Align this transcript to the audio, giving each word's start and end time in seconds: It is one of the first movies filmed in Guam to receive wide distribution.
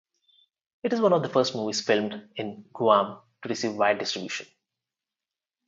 It 0.81 0.93
is 0.93 0.99
one 0.99 1.13
of 1.13 1.21
the 1.21 1.29
first 1.29 1.53
movies 1.53 1.81
filmed 1.81 2.27
in 2.35 2.65
Guam 2.73 3.21
to 3.43 3.47
receive 3.49 3.75
wide 3.75 3.99
distribution. 3.99 4.47